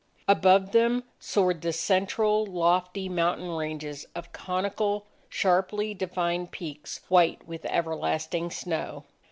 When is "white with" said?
7.07-7.63